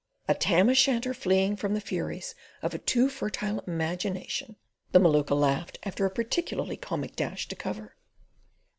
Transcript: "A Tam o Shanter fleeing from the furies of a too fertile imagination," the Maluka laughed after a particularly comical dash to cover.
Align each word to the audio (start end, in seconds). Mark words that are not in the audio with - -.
"A 0.27 0.33
Tam 0.33 0.67
o 0.67 0.73
Shanter 0.73 1.13
fleeing 1.13 1.55
from 1.55 1.75
the 1.75 1.79
furies 1.79 2.33
of 2.63 2.73
a 2.73 2.79
too 2.79 3.07
fertile 3.07 3.59
imagination," 3.67 4.55
the 4.93 4.99
Maluka 4.99 5.35
laughed 5.39 5.77
after 5.83 6.07
a 6.07 6.09
particularly 6.09 6.75
comical 6.75 7.13
dash 7.15 7.47
to 7.49 7.55
cover. 7.55 7.95